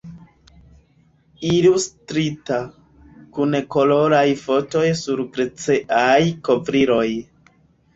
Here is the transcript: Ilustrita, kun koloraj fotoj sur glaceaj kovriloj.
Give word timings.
Ilustrita, 1.49 2.59
kun 3.37 3.61
koloraj 3.79 4.25
fotoj 4.49 4.85
sur 5.07 5.27
glaceaj 5.39 6.21
kovriloj. 6.51 7.09